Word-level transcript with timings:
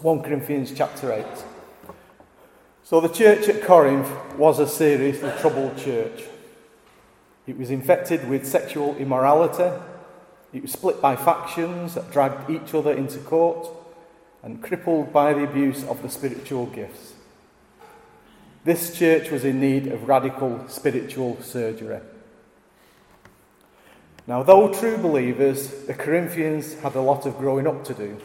1 0.00 0.22
Corinthians 0.22 0.72
chapter 0.76 1.12
8. 1.12 1.26
So 2.84 3.00
the 3.00 3.08
church 3.08 3.48
at 3.48 3.64
Corinth 3.64 4.08
was 4.36 4.60
a 4.60 4.68
seriously 4.68 5.32
troubled 5.40 5.76
church. 5.76 6.22
It 7.48 7.58
was 7.58 7.72
infected 7.72 8.28
with 8.28 8.46
sexual 8.46 8.94
immorality. 8.96 9.76
It 10.52 10.62
was 10.62 10.70
split 10.70 11.02
by 11.02 11.16
factions 11.16 11.94
that 11.94 12.12
dragged 12.12 12.48
each 12.48 12.74
other 12.74 12.92
into 12.92 13.18
court 13.18 13.66
and 14.44 14.62
crippled 14.62 15.12
by 15.12 15.32
the 15.32 15.42
abuse 15.42 15.82
of 15.82 16.00
the 16.02 16.08
spiritual 16.08 16.66
gifts. 16.66 17.14
This 18.62 18.96
church 18.96 19.32
was 19.32 19.44
in 19.44 19.58
need 19.58 19.88
of 19.88 20.08
radical 20.08 20.64
spiritual 20.68 21.42
surgery. 21.42 21.98
Now, 24.28 24.44
though 24.44 24.72
true 24.72 24.96
believers, 24.96 25.86
the 25.86 25.94
Corinthians 25.94 26.74
had 26.82 26.94
a 26.94 27.00
lot 27.00 27.26
of 27.26 27.36
growing 27.36 27.66
up 27.66 27.82
to 27.86 27.94
do. 27.94 28.20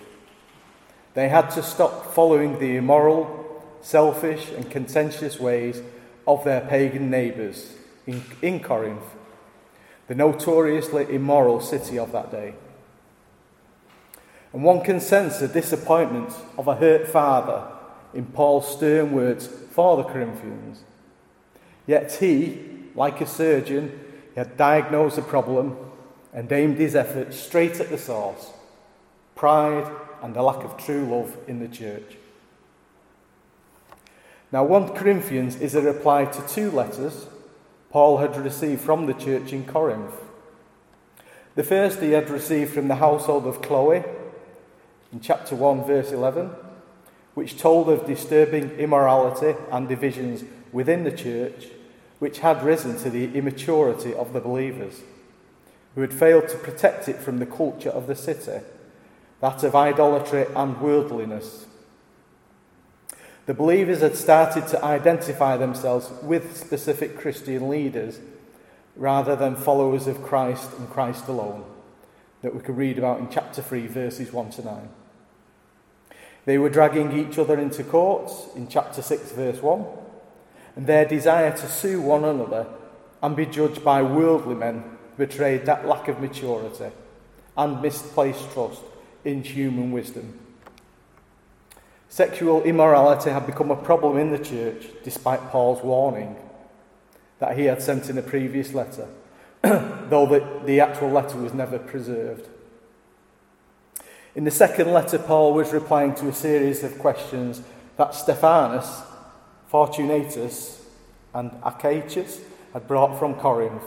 They 1.13 1.29
had 1.29 1.49
to 1.51 1.63
stop 1.63 2.13
following 2.13 2.59
the 2.59 2.77
immoral, 2.77 3.63
selfish, 3.81 4.49
and 4.51 4.69
contentious 4.69 5.39
ways 5.39 5.81
of 6.25 6.43
their 6.43 6.61
pagan 6.61 7.09
neighbours 7.09 7.73
in, 8.07 8.23
in 8.41 8.59
Corinth, 8.59 9.03
the 10.07 10.15
notoriously 10.15 11.05
immoral 11.13 11.59
city 11.59 11.99
of 11.99 12.11
that 12.11 12.31
day. 12.31 12.55
And 14.53 14.63
one 14.63 14.81
can 14.81 14.99
sense 14.99 15.39
the 15.39 15.47
disappointment 15.47 16.33
of 16.57 16.67
a 16.67 16.75
hurt 16.75 17.07
father 17.07 17.67
in 18.13 18.25
Paul's 18.25 18.71
stern 18.71 19.11
words 19.11 19.47
for 19.47 19.97
the 19.97 20.03
Corinthians. 20.03 20.83
Yet 21.87 22.11
he, 22.13 22.59
like 22.95 23.19
a 23.21 23.27
surgeon, 23.27 23.99
had 24.35 24.57
diagnosed 24.57 25.15
the 25.15 25.21
problem 25.21 25.77
and 26.33 26.51
aimed 26.51 26.77
his 26.77 26.95
efforts 26.95 27.37
straight 27.37 27.79
at 27.79 27.89
the 27.89 27.97
source 27.97 28.51
pride 29.35 29.91
and 30.23 30.33
the 30.33 30.41
lack 30.41 30.63
of 30.63 30.77
true 30.77 31.05
love 31.05 31.37
in 31.47 31.59
the 31.59 31.67
church. 31.67 32.17
Now, 34.51 34.63
1 34.63 34.95
Corinthians 34.95 35.59
is 35.59 35.75
a 35.75 35.81
reply 35.81 36.25
to 36.25 36.47
two 36.47 36.71
letters 36.71 37.27
Paul 37.89 38.17
had 38.17 38.35
received 38.35 38.81
from 38.81 39.05
the 39.05 39.13
church 39.13 39.53
in 39.53 39.65
Corinth. 39.65 40.15
The 41.53 41.63
first 41.63 41.99
he 41.99 42.11
had 42.11 42.29
received 42.29 42.73
from 42.73 42.87
the 42.87 42.95
household 42.95 43.45
of 43.45 43.61
Chloe 43.61 44.03
in 45.11 45.19
chapter 45.19 45.55
1, 45.55 45.85
verse 45.85 46.11
11, 46.11 46.49
which 47.35 47.59
told 47.59 47.89
of 47.89 48.07
disturbing 48.07 48.71
immorality 48.71 49.55
and 49.71 49.87
divisions 49.87 50.43
within 50.71 51.03
the 51.03 51.11
church, 51.11 51.67
which 52.17 52.39
had 52.39 52.63
risen 52.63 52.97
to 52.97 53.11
the 53.11 53.35
immaturity 53.35 54.13
of 54.15 54.33
the 54.33 54.39
believers 54.39 55.01
who 55.93 56.01
had 56.01 56.13
failed 56.13 56.49
to 56.49 56.57
protect 56.57 57.07
it 57.07 57.17
from 57.17 57.37
the 57.37 57.45
culture 57.45 57.91
of 57.91 58.07
the 58.07 58.15
city, 58.15 58.59
that 59.43 59.61
of 59.65 59.75
idolatry 59.75 60.45
and 60.55 60.79
worldliness. 60.79 61.65
The 63.45 63.53
believers 63.53 63.99
had 63.99 64.15
started 64.15 64.67
to 64.67 64.81
identify 64.81 65.57
themselves 65.57 66.09
with 66.23 66.55
specific 66.55 67.17
Christian 67.17 67.67
leaders 67.67 68.21
rather 68.95 69.35
than 69.35 69.57
followers 69.57 70.07
of 70.07 70.23
Christ 70.23 70.69
and 70.79 70.89
Christ 70.89 71.27
alone, 71.27 71.65
that 72.41 72.55
we 72.55 72.61
could 72.61 72.77
read 72.77 72.97
about 72.97 73.19
in 73.19 73.29
chapter 73.29 73.61
3, 73.61 73.85
verses 73.87 74.31
1 74.31 74.51
to 74.51 74.63
9. 74.63 74.89
They 76.45 76.57
were 76.57 76.69
dragging 76.69 77.11
each 77.11 77.37
other 77.37 77.59
into 77.59 77.83
courts 77.83 78.45
in 78.55 78.69
chapter 78.69 79.01
6, 79.01 79.33
verse 79.33 79.61
1, 79.61 79.85
and 80.77 80.87
their 80.87 81.03
desire 81.03 81.51
to 81.51 81.67
sue 81.67 81.99
one 81.99 82.23
another 82.23 82.65
and 83.21 83.35
be 83.35 83.45
judged 83.45 83.83
by 83.83 84.03
worldly 84.03 84.55
men 84.55 84.85
betrayed 85.17 85.65
that 85.65 85.85
lack 85.85 86.07
of 86.07 86.21
maturity 86.21 86.91
and 87.57 87.81
misplaced 87.81 88.49
trust 88.53 88.79
in 89.23 89.43
human 89.43 89.91
wisdom. 89.91 90.39
Sexual 92.09 92.63
immorality 92.63 93.29
had 93.29 93.45
become 93.45 93.71
a 93.71 93.75
problem 93.75 94.17
in 94.17 94.31
the 94.31 94.37
church 94.37 94.87
despite 95.03 95.49
Paul's 95.49 95.83
warning 95.83 96.35
that 97.39 97.57
he 97.57 97.65
had 97.65 97.81
sent 97.81 98.09
in 98.09 98.17
a 98.17 98.21
previous 98.21 98.73
letter, 98.73 99.07
though 99.61 100.25
the, 100.25 100.63
the 100.65 100.79
actual 100.79 101.09
letter 101.09 101.37
was 101.37 101.53
never 101.53 101.79
preserved. 101.79 102.47
In 104.35 104.43
the 104.43 104.51
second 104.51 104.91
letter, 104.91 105.17
Paul 105.17 105.53
was 105.53 105.73
replying 105.73 106.15
to 106.15 106.27
a 106.27 106.33
series 106.33 106.83
of 106.83 106.99
questions 106.99 107.61
that 107.97 108.15
Stephanas, 108.15 109.01
Fortunatus, 109.67 110.85
and 111.33 111.51
Achaicus 111.61 112.39
had 112.73 112.87
brought 112.87 113.17
from 113.17 113.35
Corinth 113.35 113.83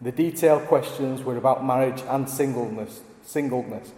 the 0.00 0.12
detailed 0.12 0.66
questions 0.66 1.22
were 1.22 1.38
about 1.38 1.64
marriage 1.64 2.02
and 2.08 2.28
singleness, 2.28 3.00
singleness, 3.22 3.92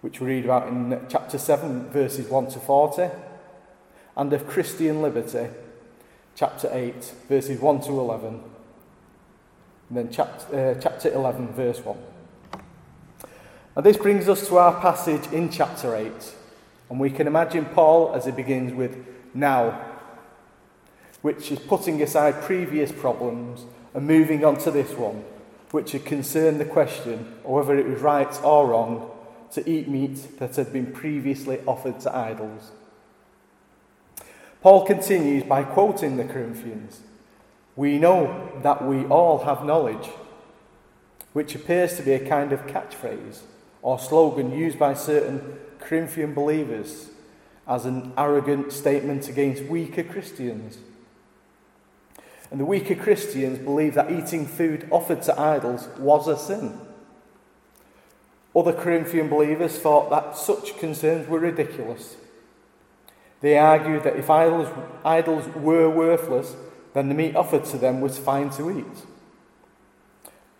which 0.00 0.20
we 0.20 0.28
read 0.28 0.44
about 0.44 0.68
in 0.68 0.98
chapter 1.08 1.38
7, 1.38 1.90
verses 1.90 2.28
1 2.28 2.48
to 2.48 2.58
40, 2.58 3.10
and 4.16 4.32
of 4.32 4.46
Christian 4.46 5.02
liberty, 5.02 5.48
chapter 6.34 6.70
8, 6.72 6.94
verses 7.28 7.60
1 7.60 7.80
to 7.82 7.90
11, 7.90 8.42
and 9.88 9.98
then 9.98 10.10
chapter, 10.10 10.74
uh, 10.76 10.80
chapter 10.80 11.12
11, 11.12 11.48
verse 11.48 11.84
1. 11.84 11.98
And 13.76 13.84
this 13.84 13.98
brings 13.98 14.28
us 14.28 14.48
to 14.48 14.56
our 14.56 14.80
passage 14.80 15.30
in 15.32 15.50
chapter 15.50 15.94
8, 15.94 16.12
and 16.88 16.98
we 16.98 17.10
can 17.10 17.26
imagine 17.26 17.66
Paul 17.66 18.14
as 18.14 18.24
he 18.24 18.32
begins 18.32 18.72
with 18.72 18.96
now, 19.34 19.86
which 21.20 21.52
is 21.52 21.58
putting 21.58 22.00
aside 22.02 22.40
previous 22.42 22.90
problems 22.90 23.66
and 23.92 24.06
moving 24.06 24.46
on 24.46 24.56
to 24.58 24.70
this 24.70 24.92
one, 24.94 25.24
which 25.72 25.92
had 25.92 26.06
concerned 26.06 26.58
the 26.58 26.64
question 26.64 27.34
of 27.44 27.50
whether 27.50 27.78
it 27.78 27.86
was 27.86 28.00
right 28.00 28.42
or 28.42 28.68
wrong 28.68 29.10
to 29.52 29.68
eat 29.68 29.88
meat 29.88 30.38
that 30.38 30.56
had 30.56 30.72
been 30.72 30.92
previously 30.92 31.60
offered 31.66 32.00
to 32.00 32.16
idols. 32.16 32.72
Paul 34.62 34.84
continues 34.84 35.44
by 35.44 35.62
quoting 35.62 36.16
the 36.16 36.24
Corinthians 36.24 37.00
We 37.76 37.98
know 37.98 38.52
that 38.62 38.84
we 38.84 39.04
all 39.06 39.44
have 39.44 39.64
knowledge, 39.64 40.10
which 41.32 41.54
appears 41.54 41.96
to 41.96 42.02
be 42.02 42.12
a 42.12 42.28
kind 42.28 42.52
of 42.52 42.66
catchphrase 42.66 43.40
or 43.82 43.98
slogan 43.98 44.52
used 44.52 44.78
by 44.78 44.94
certain 44.94 45.58
Corinthian 45.78 46.34
believers 46.34 47.08
as 47.66 47.86
an 47.86 48.12
arrogant 48.18 48.72
statement 48.72 49.28
against 49.28 49.62
weaker 49.64 50.02
Christians. 50.02 50.78
And 52.50 52.58
the 52.58 52.64
weaker 52.64 52.96
Christians 52.96 53.58
believed 53.58 53.94
that 53.94 54.10
eating 54.10 54.46
food 54.46 54.88
offered 54.90 55.22
to 55.22 55.40
idols 55.40 55.88
was 55.98 56.26
a 56.26 56.36
sin. 56.36 56.78
Other 58.54 58.72
Corinthian 58.72 59.28
believers 59.28 59.78
thought 59.78 60.10
that 60.10 60.36
such 60.36 60.78
concerns 60.78 61.28
were 61.28 61.38
ridiculous. 61.38 62.16
They 63.40 63.56
argued 63.56 64.02
that 64.02 64.16
if 64.16 64.28
idols, 64.28 64.68
idols 65.04 65.46
were 65.54 65.88
worthless, 65.88 66.54
then 66.92 67.08
the 67.08 67.14
meat 67.14 67.36
offered 67.36 67.64
to 67.66 67.78
them 67.78 68.00
was 68.00 68.18
fine 68.18 68.50
to 68.50 68.70
eat. 68.70 69.06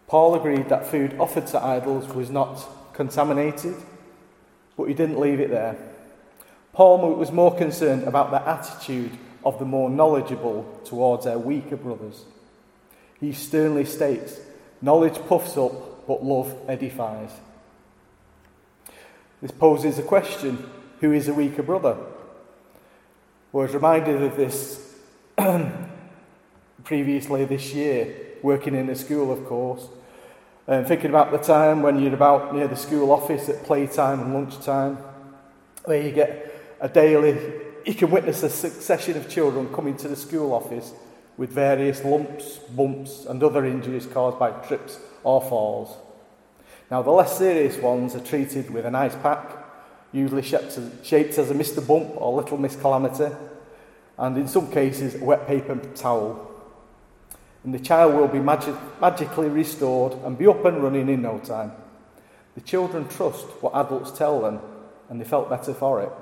Paul 0.07 0.35
agreed 0.35 0.69
that 0.69 0.87
food 0.87 1.17
offered 1.19 1.47
to 1.49 1.63
idols 1.63 2.09
was 2.15 2.31
not 2.31 2.67
contaminated, 2.95 3.77
but 4.77 4.85
he 4.85 4.95
didn't 4.95 5.21
leave 5.21 5.41
it 5.41 5.51
there. 5.51 5.77
Paul 6.73 7.15
was 7.17 7.33
more 7.33 7.55
concerned 7.57 8.05
about 8.05 8.31
the 8.31 8.49
attitude 8.49 9.13
of 9.45 9.59
the 9.59 9.65
more 9.65 9.91
knowledgeable 9.91 10.81
towards 10.85 11.25
their 11.25 11.39
weaker 11.39 11.77
brothers. 11.77 12.25
He 13.19 13.33
sternly 13.33 13.85
states, 13.85 14.41
Knowledge 14.81 15.19
puffs 15.29 15.57
up, 15.57 16.07
but 16.07 16.25
love 16.25 16.55
edifies. 16.69 17.31
This 19.41 19.51
poses 19.51 19.99
a 19.99 20.03
question 20.03 20.69
who 21.01 21.13
is 21.13 21.29
a 21.29 21.35
weaker 21.35 21.63
brother? 21.63 21.97
I 23.53 23.57
was 23.57 23.75
reminded 23.75 24.23
of 24.23 24.37
this 24.37 24.95
previously 26.85 27.45
this 27.45 27.73
year, 27.73 28.15
working 28.43 28.75
in 28.75 28.89
a 28.91 28.95
school, 28.95 29.33
of 29.33 29.45
course, 29.47 29.87
and 30.67 30.87
thinking 30.87 31.11
about 31.11 31.33
the 31.33 31.39
time 31.39 31.83
when 31.83 32.01
you're 32.01 32.15
about 32.15 32.55
near 32.55 32.69
the 32.69 32.77
school 32.77 33.11
office 33.11 33.49
at 33.49 33.65
playtime 33.65 34.21
and 34.21 34.35
lunchtime, 34.35 34.99
where 35.85 36.03
you 36.03 36.13
get 36.13 36.77
a 36.81 36.89
daily 36.89 37.37
you 37.85 37.95
can 37.95 38.11
witness 38.11 38.43
a 38.43 38.51
succession 38.51 39.17
of 39.17 39.29
children 39.29 39.73
coming 39.73 39.97
to 39.97 40.09
the 40.09 40.17
school 40.17 40.53
office 40.53 40.93
with 41.37 41.51
various 41.51 42.05
lumps, 42.05 42.59
bumps, 42.59 43.25
and 43.27 43.43
other 43.43 43.65
injuries 43.65 44.07
caused 44.07 44.39
by 44.39 44.51
trips 44.51 44.99
or 45.25 45.41
falls. 45.41 45.97
Now, 46.91 47.03
the 47.03 47.11
less 47.13 47.39
serious 47.39 47.77
ones 47.77 48.17
are 48.17 48.21
treated 48.21 48.71
with 48.71 48.85
an 48.85 48.97
ice 48.97 49.15
pack, 49.23 49.49
usually 50.11 50.43
shaped 50.43 50.77
as 50.77 51.51
a 51.51 51.55
Mr. 51.55 51.87
Bump 51.87 52.11
or 52.17 52.35
Little 52.35 52.59
Miss 52.59 52.75
Calamity, 52.75 53.33
and 54.19 54.37
in 54.37 54.49
some 54.49 54.71
cases, 54.73 55.15
a 55.15 55.25
wet 55.25 55.47
paper 55.47 55.77
towel. 55.95 56.51
And 57.63 57.73
the 57.73 57.79
child 57.79 58.15
will 58.15 58.27
be 58.27 58.41
magic- 58.41 58.75
magically 59.01 59.49
restored 59.49 60.15
and 60.25 60.37
be 60.37 60.49
up 60.49 60.65
and 60.65 60.83
running 60.83 61.09
in 61.09 61.23
no 61.23 61.39
time. 61.39 61.73
The 62.57 62.61
children 62.61 63.07
trust 63.07 63.47
what 63.61 63.75
adults 63.75 64.11
tell 64.11 64.41
them, 64.41 64.59
and 65.09 65.21
they 65.21 65.25
felt 65.25 65.49
better 65.49 65.73
for 65.73 66.03
it. 66.03 66.13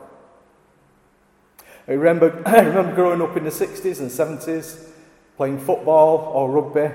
I 1.87 1.93
remember, 1.93 2.43
I 2.47 2.61
remember 2.61 2.95
growing 2.95 3.23
up 3.23 3.39
in 3.39 3.45
the 3.45 3.51
60s 3.51 4.01
and 4.01 4.11
70s, 4.11 4.87
playing 5.39 5.61
football 5.61 6.31
or 6.35 6.51
rugby, 6.51 6.95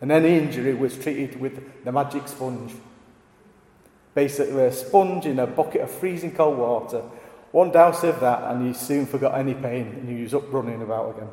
and 0.00 0.12
any 0.12 0.38
injury 0.38 0.74
was 0.74 0.96
treated 0.96 1.40
with 1.40 1.84
the 1.84 1.90
magic 1.90 2.28
sponge. 2.28 2.72
Basically, 4.14 4.64
a 4.64 4.72
sponge 4.72 5.26
in 5.26 5.38
a 5.38 5.46
bucket 5.46 5.80
of 5.80 5.90
freezing 5.90 6.32
cold 6.32 6.58
water, 6.58 7.02
One 7.52 7.70
douse 7.70 8.02
of 8.02 8.18
that, 8.20 8.50
and 8.50 8.66
you 8.66 8.72
soon 8.72 9.04
forgot 9.04 9.38
any 9.38 9.52
pain 9.52 9.86
and 9.86 10.08
you 10.08 10.22
was 10.24 10.34
up 10.34 10.50
running 10.50 10.80
about 10.80 11.16
again. 11.16 11.28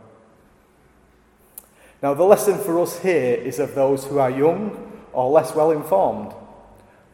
Now, 2.03 2.13
the 2.13 2.23
lesson 2.23 2.57
for 2.59 2.79
us 2.79 2.99
here 2.99 3.35
is 3.35 3.57
of 3.59 3.73
those 3.73 4.05
who 4.05 4.19
are 4.19 4.29
young 4.29 5.01
or 5.13 5.31
less 5.31 5.55
well 5.55 5.71
informed, 5.71 6.33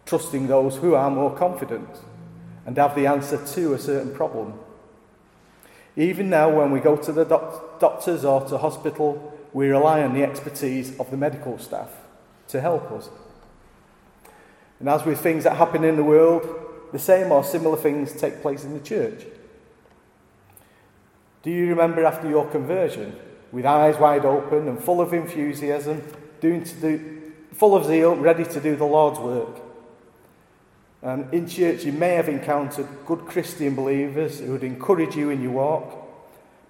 trusting 0.07 0.47
those 0.47 0.77
who 0.77 0.95
are 0.95 1.09
more 1.11 1.35
confident 1.35 1.89
and 2.65 2.77
have 2.77 2.95
the 2.95 3.05
answer 3.05 3.37
to 3.53 3.73
a 3.73 3.79
certain 3.79 4.13
problem. 4.13 4.53
Even 5.95 6.29
now, 6.29 6.49
when 6.49 6.71
we 6.71 6.79
go 6.79 6.95
to 6.95 7.11
the 7.11 7.25
doc- 7.25 7.79
doctors 7.79 8.25
or 8.25 8.41
to 8.47 8.57
hospital, 8.57 9.33
we 9.53 9.69
rely 9.69 10.01
on 10.01 10.13
the 10.13 10.23
expertise 10.23 10.99
of 10.99 11.09
the 11.11 11.17
medical 11.17 11.57
staff 11.59 11.89
to 12.47 12.59
help 12.59 12.91
us. 12.91 13.09
And 14.79 14.89
as 14.89 15.05
with 15.05 15.19
things 15.19 15.43
that 15.45 15.57
happen 15.57 15.83
in 15.83 15.95
the 15.95 16.03
world, 16.03 16.47
the 16.91 16.99
same 16.99 17.31
or 17.31 17.43
similar 17.43 17.77
things 17.77 18.13
take 18.13 18.41
place 18.41 18.63
in 18.63 18.73
the 18.73 18.79
church. 18.79 19.25
Do 21.43 21.51
you 21.51 21.67
remember 21.67 22.05
after 22.05 22.29
your 22.29 22.49
conversion, 22.49 23.15
with 23.51 23.65
eyes 23.65 23.97
wide 23.97 24.25
open 24.25 24.67
and 24.67 24.79
full 24.79 24.99
of 24.99 25.13
enthusiasm, 25.13 26.03
doing 26.41 26.63
to 26.63 26.75
do, 26.75 27.31
full 27.53 27.75
of 27.75 27.85
zeal, 27.85 28.15
ready 28.15 28.43
to 28.45 28.59
do 28.59 28.75
the 28.75 28.85
Lord's 28.85 29.19
work? 29.19 29.61
And 31.01 31.31
in 31.33 31.47
church, 31.47 31.83
you 31.83 31.91
may 31.91 32.15
have 32.15 32.27
encountered 32.27 32.87
good 33.05 33.27
Christian 33.27 33.75
believers 33.75 34.39
who 34.39 34.53
would 34.53 34.63
encourage 34.63 35.15
you 35.15 35.29
in 35.29 35.41
your 35.41 35.51
walk, 35.51 35.93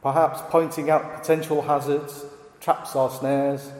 perhaps 0.01 0.41
pointing 0.49 0.89
out 0.89 1.21
potential 1.21 1.61
hazards, 1.61 2.25
traps 2.59 2.95
or 2.95 3.09
snares. 3.09 3.71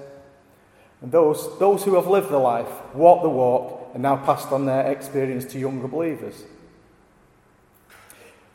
And 1.01 1.11
those, 1.11 1.59
those 1.59 1.83
who 1.83 1.95
have 1.95 2.07
lived 2.07 2.29
the 2.29 2.37
life, 2.37 2.69
walked 2.93 3.23
the 3.23 3.29
walk, 3.29 3.84
and 3.95 4.03
now 4.03 4.17
passed 4.17 4.51
on 4.51 4.65
their 4.65 4.91
experience 4.91 5.45
to 5.45 5.57
younger 5.57 5.87
believers. 5.87 6.43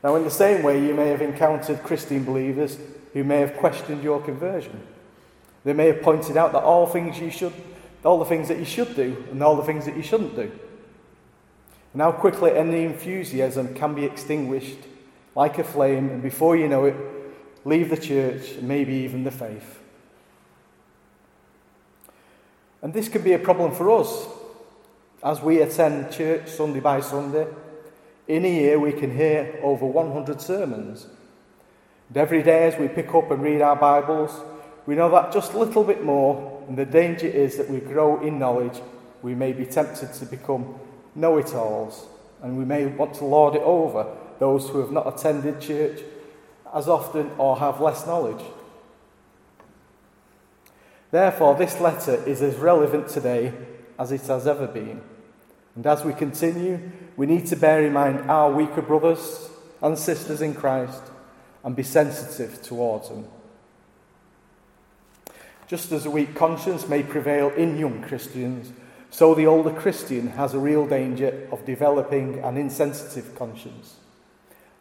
Now, 0.05 0.15
in 0.17 0.23
the 0.23 0.31
same 0.31 0.63
way, 0.63 0.87
you 0.87 0.93
may 0.93 1.09
have 1.09 1.23
encountered 1.23 1.83
Christian 1.83 2.25
believers 2.25 2.77
who 3.15 3.25
may 3.25 3.41
have 3.41 3.57
questioned 3.57 4.05
your 4.05 4.21
conversion. 4.21 4.83
They 5.65 5.73
may 5.73 5.87
have 5.87 6.03
pointed 6.03 6.37
out 6.37 6.53
that 6.53 6.63
all 6.63 6.87
things 6.87 7.19
you 7.19 7.31
should, 7.31 7.55
all 8.05 8.19
the 8.19 8.27
things 8.27 8.49
that 8.49 8.59
you 8.59 8.67
should 8.67 8.95
do, 8.95 9.25
and 9.31 9.43
all 9.43 9.57
the 9.57 9.63
things 9.63 9.87
that 9.87 9.97
you 9.97 10.03
shouldn't 10.03 10.37
do. 10.37 10.53
And 11.95 12.03
how 12.03 12.13
quickly 12.13 12.53
any 12.53 12.85
enthusiasm 12.85 13.75
can 13.75 13.95
be 13.95 14.05
extinguished 14.05 14.79
like 15.35 15.59
a 15.59 15.65
flame, 15.65 16.11
and 16.11 16.23
before 16.23 16.55
you 16.55 16.69
know 16.69 16.85
it, 16.85 16.97
leave 17.65 17.89
the 17.89 17.97
church, 17.97 18.51
and 18.53 18.69
maybe 18.69 18.93
even 18.93 19.25
the 19.25 19.31
faith. 19.31 19.81
And 22.83 22.93
this 22.93 23.09
can 23.09 23.23
be 23.23 23.33
a 23.33 23.39
problem 23.39 23.75
for 23.75 23.91
us 23.91 24.27
as 25.23 25.41
we 25.41 25.61
attend 25.61 26.11
church 26.13 26.49
Sunday 26.49 26.81
by 26.81 27.01
Sunday. 27.01 27.47
In 28.27 28.45
a 28.45 28.49
year, 28.49 28.79
we 28.79 28.93
can 28.93 29.15
hear 29.15 29.61
over 29.63 29.85
100 29.85 30.41
sermons. 30.41 31.07
And 32.09 32.17
every 32.17 32.43
day, 32.43 32.69
as 32.69 32.79
we 32.79 32.89
pick 32.89 33.15
up 33.15 33.31
and 33.31 33.43
read 33.43 33.61
our 33.61 33.77
Bibles, 33.77 34.31
we 34.87 34.95
know 34.95 35.11
that 35.11 35.33
just 35.33 35.53
a 35.53 35.59
little 35.59 35.85
bit 35.85 36.03
more, 36.03 36.65
and 36.69 36.77
the 36.77 36.87
danger 36.87 37.27
is 37.27 37.57
that 37.59 37.69
we 37.69 37.81
grow 37.81 38.21
in 38.23 38.39
knowledge, 38.39 38.81
we 39.23 39.35
may 39.35 39.53
be 39.53 39.67
tempted 39.67 40.13
to 40.15 40.25
become 40.25 40.75
know 41.15 41.37
it 41.37 41.55
alls, 41.55 42.07
and 42.43 42.57
we 42.57 42.65
may 42.65 42.87
want 42.87 43.13
to 43.15 43.25
lord 43.25 43.55
it 43.55 43.63
over 43.63 44.07
those 44.39 44.69
who 44.71 44.79
have 44.79 44.93
not 44.93 45.07
attended 45.07 45.61
church 45.61 46.01
as 46.73 46.89
often 46.89 47.31
or 47.37 47.59
have 47.59 47.81
less 47.81 48.07
knowledge. 48.07 48.43
Therefore, 51.11 51.57
this 51.57 51.81
letter 51.81 52.15
is 52.25 52.41
as 52.41 52.55
relevant 52.55 53.09
today 53.09 53.53
as 54.01 54.11
it 54.11 54.23
has 54.23 54.47
ever 54.49 54.67
been. 54.67 55.01
And 55.77 55.87
as 55.87 56.05
we 56.05 56.15
continue, 56.15 56.91
we 57.17 57.27
need 57.27 57.47
to 57.47 57.57
bear 57.57 57.85
in 57.85 57.93
mind 57.93 58.29
our 58.31 58.51
weaker 58.51 58.83
brothers 58.83 59.49
and 59.83 59.97
sisters 59.97 60.41
in 60.41 60.55
Christ 60.55 61.03
and 61.63 61.77
be 61.77 61.83
sensitive 61.85 62.61
towards 62.63 63.11
them. 63.11 63.27
Just 65.69 65.93
as 65.93 66.07
a 66.07 66.11
weak 66.11 66.35
conscience 66.35 66.89
may 66.89 67.05
prevail 67.05 67.51
in 67.51 67.79
young 67.79 68.03
Christians, 68.03 68.73
so 69.11 69.35
the 69.35 69.47
older 69.47 69.73
Christian 69.73 70.29
has 70.31 70.55
a 70.55 70.59
real 70.59 70.87
danger 70.87 71.47
of 71.53 71.65
developing 71.65 72.41
an 72.41 72.57
insensitive 72.57 73.37
conscience 73.37 73.97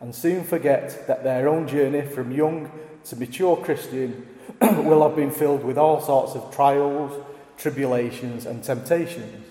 and 0.01 0.15
soon 0.15 0.43
forget 0.43 1.07
that 1.07 1.23
their 1.23 1.47
own 1.47 1.67
journey 1.67 2.01
from 2.01 2.31
young 2.31 2.71
to 3.05 3.15
mature 3.15 3.57
Christian 3.57 4.25
will 4.61 5.07
have 5.07 5.15
been 5.15 5.31
filled 5.31 5.63
with 5.63 5.77
all 5.77 6.01
sorts 6.01 6.35
of 6.35 6.53
trials, 6.53 7.21
tribulations, 7.59 8.45
and 8.45 8.63
temptations. 8.63 9.45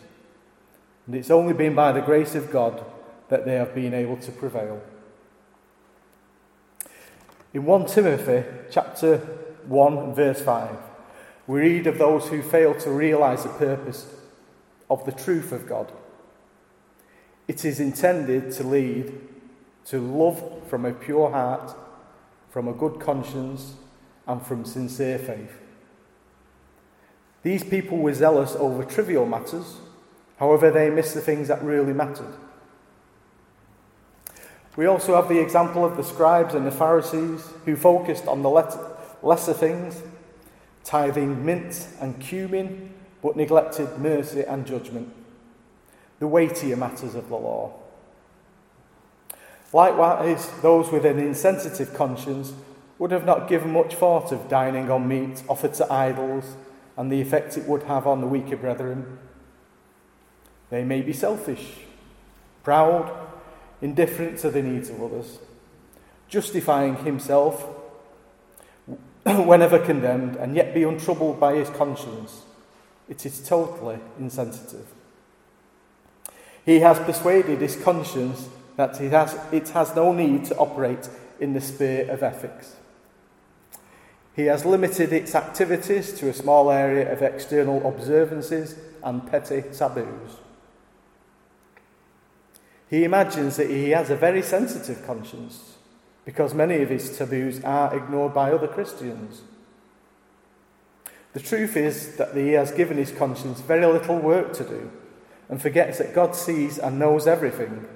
And 1.07 1.15
it's 1.15 1.31
only 1.31 1.55
been 1.55 1.75
by 1.75 1.93
the 1.93 2.01
grace 2.01 2.35
of 2.35 2.51
God 2.51 2.85
that 3.29 3.45
they 3.45 3.55
have 3.55 3.75
been 3.75 3.95
able 3.95 4.17
to 4.17 4.33
prevail. 4.33 4.83
In 7.55 7.65
1 7.65 7.87
Timothy 7.87 8.45
chapter 8.71 9.19
1 9.67 10.15
verse 10.15 10.41
5, 10.41 10.77
we 11.47 11.61
read 11.61 11.87
of 11.87 11.99
those 11.99 12.29
who 12.29 12.43
fail 12.43 12.75
to 12.81 12.91
realize 12.91 13.43
the 13.43 13.51
purpose 13.51 14.07
of 14.91 15.05
the 15.05 15.13
truth 15.13 15.53
of 15.53 15.69
God. 15.69 15.93
It 17.47 17.65
is 17.65 17.81
intended 17.81 18.53
to 18.53 18.65
lead 18.65 19.19
to 19.87 19.99
love 19.99 20.69
from 20.69 20.85
a 20.85 20.93
pure 20.93 21.31
heart, 21.31 21.75
from 22.51 22.69
a 22.69 22.75
good 22.75 23.01
conscience, 23.01 23.75
and 24.27 24.45
from 24.45 24.67
sincere 24.67 25.19
faith. 25.19 25.59
These 27.49 27.65
people 27.65 27.97
were 27.97 28.13
zealous 28.13 28.55
over 28.57 28.85
trivial 28.85 29.25
matters, 29.25 29.79
however, 30.39 30.71
they 30.71 30.91
missed 30.91 31.15
the 31.15 31.23
things 31.23 31.49
that 31.49 31.65
really 31.65 31.95
mattered. 31.95 32.35
We 34.77 34.85
also 34.85 35.17
have 35.17 35.31
the 35.31 35.41
example 35.41 35.83
of 35.83 35.97
the 35.97 36.05
scribes 36.05 36.55
and 36.55 36.67
the 36.67 36.71
Pharisees 36.71 37.49
who 37.65 37.75
focused 37.75 38.27
on 38.27 38.43
the 38.43 38.51
lesser 38.51 39.55
things, 39.55 40.03
tithing 40.85 41.43
mint 41.43 41.89
and 42.03 42.21
cumin, 42.21 42.93
but 43.23 43.35
neglected 43.35 43.99
mercy 43.99 44.43
and 44.43 44.67
judgment, 44.67 45.11
the 46.19 46.27
weightier 46.27 46.77
matters 46.77 47.15
of 47.15 47.31
the 47.31 47.37
law. 47.37 47.73
Likewise, 49.73 50.51
those 50.61 50.93
with 50.93 51.07
an 51.07 51.19
insensitive 51.19 51.95
conscience 51.95 52.53
would 52.99 53.11
have 53.11 53.25
not 53.25 53.49
given 53.49 53.73
much 53.73 53.95
thought 53.95 54.33
of 54.33 54.51
dining 54.51 54.91
on 54.91 55.09
meat 55.09 55.43
offered 55.49 55.73
to 55.73 55.91
idols 55.91 56.57
and 56.99 57.13
the 57.13 57.23
effect 57.23 57.57
it 57.57 57.67
would 57.67 57.85
have 57.85 58.09
on 58.09 58.21
the 58.21 58.27
weaker 58.27 58.57
brethren. 58.57 59.19
They 60.69 60.83
may 60.83 61.01
be 61.01 61.13
selfish, 61.13 61.75
proud, 62.65 63.11
indifferent 63.81 64.41
to 64.41 64.51
the 64.51 64.61
needs 64.61 64.91
of 64.91 65.01
others, 65.01 65.39
justifying 66.29 66.97
himself 66.97 67.63
whenever 69.25 69.79
condemned, 69.79 70.35
and 70.37 70.57
yet 70.57 70.75
be 70.75 70.83
untroubled 70.83 71.39
by 71.39 71.55
his 71.55 71.71
conscience. 71.71 72.43
It 73.09 73.25
is 73.25 73.47
totally 73.47 74.01
insensitive. 74.19 74.87
He 76.67 76.81
has 76.81 76.99
persuaded 76.99 77.61
his 77.61 77.77
conscience 77.77 78.49
that 78.75 79.01
it 79.01 79.13
has, 79.13 79.39
it 79.53 79.69
has 79.69 79.95
no 79.95 80.13
need 80.13 80.47
to 80.47 80.57
operate 80.57 81.09
in 81.39 81.53
the 81.53 81.61
sphere 81.61 82.11
of 82.11 82.25
ethics. 82.25 82.75
He 84.39 84.45
has 84.45 84.65
limited 84.65 85.13
its 85.13 85.35
activities 85.35 86.13
to 86.21 86.29
a 86.29 86.33
small 86.33 86.71
area 86.71 87.13
of 87.13 87.23
external 87.23 87.85
observances 87.85 88.77
and 89.03 89.29
petty 89.29 89.63
taboos. 89.63 90.37
He 92.89 93.03
imagines 93.03 93.57
that 93.57 93.69
he 93.69 93.91
has 93.91 94.11
a 94.11 94.17
very 94.17 94.43
sensitive 94.43 95.05
conscience 95.05 95.79
because 96.25 96.55
many 96.55 96.83
of 96.83 96.89
his 96.89 97.19
taboos 97.19 97.65
are 97.65 97.93
ignored 97.97 98.33
by 98.33 98.53
other 98.53 98.69
Christians. 98.69 99.43
The 101.33 101.41
truth 101.41 101.77
is 101.77 102.15
that 102.15 102.37
he 102.37 102.53
has 102.53 102.71
given 102.71 102.97
his 102.97 103.11
conscience 103.11 103.61
very 103.61 103.87
little 103.87 104.21
work 104.21 104.53
to 104.53 104.63
do 104.63 104.93
and 105.49 105.61
forgets 105.61 105.99
that 105.99 106.15
God 106.15 106.37
sees 106.37 106.79
and 106.79 107.01
knows 107.01 107.27
everything, 107.27 107.89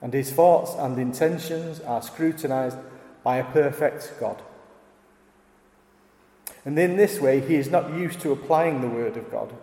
and 0.00 0.14
his 0.14 0.32
thoughts 0.32 0.74
and 0.78 0.98
intentions 0.98 1.80
are 1.80 2.00
scrutinized 2.00 2.78
by 3.22 3.36
a 3.36 3.52
perfect 3.52 4.14
God. 4.18 4.40
And 6.68 6.78
in 6.78 6.98
this 6.98 7.18
way, 7.18 7.40
he 7.40 7.54
is 7.54 7.70
not 7.70 7.94
used 7.94 8.20
to 8.20 8.30
applying 8.30 8.82
the 8.82 8.88
Word 8.88 9.16
of 9.16 9.30
God. 9.30 9.54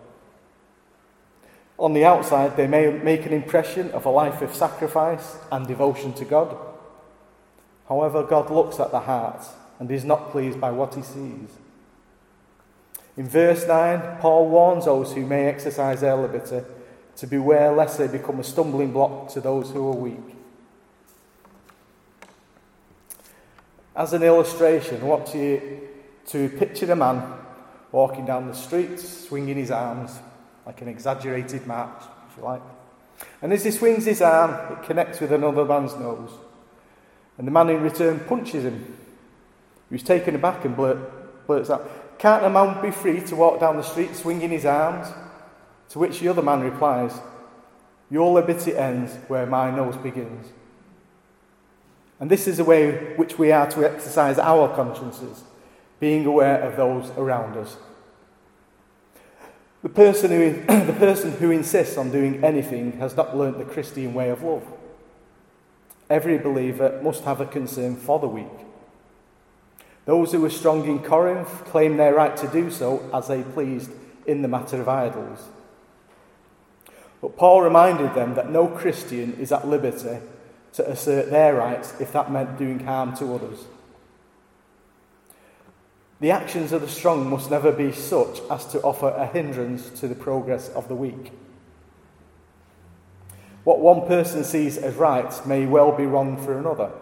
On 1.78 1.92
the 1.92 2.04
outside, 2.04 2.56
they 2.56 2.66
may 2.66 2.90
make 2.90 3.24
an 3.24 3.32
impression 3.32 3.92
of 3.92 4.06
a 4.06 4.10
life 4.10 4.42
of 4.42 4.52
sacrifice 4.52 5.36
and 5.52 5.68
devotion 5.68 6.12
to 6.14 6.24
God. 6.24 6.56
However, 7.88 8.24
God 8.24 8.50
looks 8.50 8.80
at 8.80 8.90
the 8.90 8.98
heart 8.98 9.46
and 9.78 9.88
is 9.88 10.04
not 10.04 10.32
pleased 10.32 10.60
by 10.60 10.72
what 10.72 10.96
he 10.96 11.02
sees. 11.02 11.48
In 13.16 13.28
verse 13.28 13.68
9, 13.68 14.18
Paul 14.18 14.48
warns 14.48 14.86
those 14.86 15.12
who 15.12 15.24
may 15.24 15.46
exercise 15.46 16.00
their 16.00 16.16
liberty 16.16 16.66
to 17.18 17.26
beware 17.28 17.70
lest 17.70 17.98
they 17.98 18.08
become 18.08 18.40
a 18.40 18.44
stumbling 18.44 18.90
block 18.90 19.28
to 19.28 19.40
those 19.40 19.70
who 19.70 19.86
are 19.86 19.94
weak. 19.94 20.34
As 23.94 24.12
an 24.12 24.24
illustration, 24.24 25.06
what 25.06 25.30
do 25.30 25.38
you 25.38 25.85
to 26.26 26.48
picture 26.48 26.90
a 26.90 26.96
man 26.96 27.22
walking 27.92 28.26
down 28.26 28.46
the 28.46 28.54
street, 28.54 28.98
swinging 28.98 29.56
his 29.56 29.70
arms 29.70 30.18
like 30.66 30.82
an 30.82 30.88
exaggerated 30.88 31.66
march, 31.66 32.02
if 32.30 32.36
you 32.36 32.42
like. 32.42 32.62
And 33.40 33.52
as 33.52 33.64
he 33.64 33.70
swings 33.70 34.04
his 34.04 34.20
arm, 34.20 34.72
it 34.72 34.82
connects 34.82 35.20
with 35.20 35.32
another 35.32 35.64
man's 35.64 35.94
nose. 35.94 36.32
And 37.38 37.46
the 37.46 37.52
man 37.52 37.70
in 37.70 37.82
return 37.82 38.20
punches 38.20 38.64
him. 38.64 38.96
He 39.88 39.94
was 39.94 40.02
taken 40.02 40.34
aback 40.34 40.64
and 40.64 40.76
blurt, 40.76 41.46
blurts 41.46 41.70
out, 41.70 42.18
Can't 42.18 42.44
a 42.44 42.50
man 42.50 42.82
be 42.82 42.90
free 42.90 43.20
to 43.20 43.36
walk 43.36 43.60
down 43.60 43.76
the 43.76 43.82
street 43.82 44.16
swinging 44.16 44.50
his 44.50 44.64
arms? 44.64 45.06
To 45.90 45.98
which 45.98 46.18
the 46.18 46.28
other 46.28 46.42
man 46.42 46.60
replies, 46.60 47.12
Your 48.10 48.32
liberty 48.32 48.76
ends 48.76 49.14
where 49.28 49.46
my 49.46 49.70
nose 49.70 49.96
begins. 49.96 50.48
And 52.18 52.30
this 52.30 52.48
is 52.48 52.58
a 52.58 52.64
way 52.64 53.14
which 53.16 53.38
we 53.38 53.52
are 53.52 53.70
to 53.70 53.84
exercise 53.84 54.38
our 54.38 54.74
consciences, 54.74 55.44
being 56.00 56.26
aware 56.26 56.60
of 56.60 56.76
those 56.76 57.10
around 57.16 57.56
us. 57.56 57.76
The 59.82 59.88
person 59.88 60.30
who, 60.30 60.62
the 60.86 60.96
person 60.98 61.32
who 61.32 61.50
insists 61.50 61.96
on 61.96 62.10
doing 62.10 62.42
anything 62.44 62.98
has 62.98 63.16
not 63.16 63.36
learnt 63.36 63.58
the 63.58 63.64
Christian 63.64 64.14
way 64.14 64.30
of 64.30 64.42
love. 64.42 64.64
Every 66.08 66.38
believer 66.38 67.00
must 67.02 67.24
have 67.24 67.40
a 67.40 67.46
concern 67.46 67.96
for 67.96 68.18
the 68.18 68.28
weak. 68.28 68.46
Those 70.04 70.32
who 70.32 70.40
were 70.40 70.50
strong 70.50 70.86
in 70.86 71.00
Corinth 71.00 71.64
claimed 71.64 71.98
their 71.98 72.14
right 72.14 72.36
to 72.36 72.48
do 72.48 72.70
so 72.70 73.08
as 73.12 73.28
they 73.28 73.42
pleased 73.42 73.90
in 74.26 74.42
the 74.42 74.48
matter 74.48 74.80
of 74.80 74.88
idols. 74.88 75.48
But 77.20 77.36
Paul 77.36 77.62
reminded 77.62 78.14
them 78.14 78.34
that 78.34 78.50
no 78.50 78.68
Christian 78.68 79.34
is 79.34 79.50
at 79.50 79.66
liberty 79.66 80.18
to 80.74 80.90
assert 80.90 81.30
their 81.30 81.54
rights 81.54 81.94
if 82.00 82.12
that 82.12 82.30
meant 82.30 82.58
doing 82.58 82.80
harm 82.80 83.16
to 83.16 83.34
others. 83.34 83.64
The 86.20 86.30
actions 86.30 86.72
of 86.72 86.80
the 86.80 86.88
strong 86.88 87.28
must 87.28 87.50
never 87.50 87.72
be 87.72 87.92
such 87.92 88.40
as 88.50 88.66
to 88.68 88.80
offer 88.80 89.08
a 89.08 89.26
hindrance 89.26 89.90
to 90.00 90.08
the 90.08 90.14
progress 90.14 90.68
of 90.70 90.88
the 90.88 90.94
weak. 90.94 91.32
What 93.64 93.80
one 93.80 94.06
person 94.06 94.44
sees 94.44 94.78
as 94.78 94.94
right 94.94 95.46
may 95.46 95.66
well 95.66 95.92
be 95.92 96.06
wrong 96.06 96.42
for 96.42 96.56
another. 96.56 96.92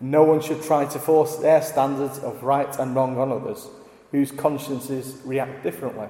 No 0.00 0.22
one 0.24 0.40
should 0.40 0.62
try 0.62 0.84
to 0.84 0.98
force 0.98 1.36
their 1.36 1.62
standards 1.62 2.18
of 2.18 2.42
right 2.42 2.78
and 2.78 2.94
wrong 2.94 3.16
on 3.18 3.32
others 3.32 3.68
whose 4.10 4.30
consciences 4.30 5.20
react 5.24 5.62
differently. 5.62 6.08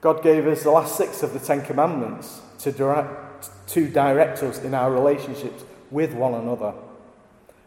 God 0.00 0.22
gave 0.22 0.46
us 0.46 0.62
the 0.62 0.70
last 0.70 0.96
six 0.96 1.22
of 1.22 1.32
the 1.32 1.38
Ten 1.38 1.62
Commandments 1.62 2.40
to 2.60 2.72
direct, 2.72 3.50
to 3.68 3.88
direct 3.88 4.42
us 4.42 4.58
in 4.62 4.74
our 4.74 4.92
relationships 4.92 5.64
with 5.90 6.12
one 6.14 6.34
another. 6.34 6.74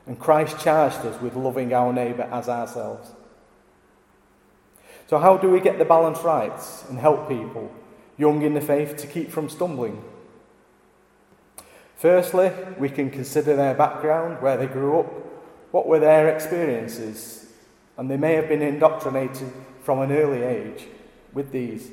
And 0.08 0.20
Christ 0.20 0.60
charged 0.60 1.06
us 1.06 1.22
with 1.22 1.36
loving 1.36 1.74
our 1.74 1.94
neighbour 1.94 2.28
as 2.32 2.50
ourselves. 2.50 3.12
So, 5.08 5.20
how 5.20 5.38
do 5.38 5.50
we 5.50 5.60
get 5.60 5.78
the 5.78 5.86
balance 5.86 6.20
right 6.22 6.60
and 6.90 6.98
help 6.98 7.28
people, 7.28 7.72
young 8.18 8.42
in 8.42 8.54
the 8.54 8.62
faith, 8.62 8.98
to 8.98 9.08
keep 9.08 9.30
from 9.30 9.50
stumbling? 9.50 10.04
Firstly, 11.98 12.52
we 12.80 12.90
can 12.90 13.12
consider 13.12 13.56
their 13.56 13.76
background, 13.76 14.42
where 14.42 14.58
they 14.58 14.68
grew 14.68 15.02
up, 15.02 15.12
what 15.72 15.88
were 15.88 16.00
their 16.00 16.30
experiences, 16.30 17.52
and 17.98 18.10
they 18.10 18.18
may 18.18 18.34
have 18.34 18.48
been 18.48 18.62
indoctrinated 18.62 19.52
from 19.84 20.00
an 20.00 20.12
early 20.12 20.44
age 20.44 20.88
with 21.34 21.52
these 21.52 21.92